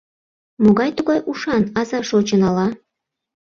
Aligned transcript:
Могай-тугай 0.63 1.19
ушан 1.31 1.63
аза 1.79 1.99
шочын 2.09 2.41
ала. 2.49 2.67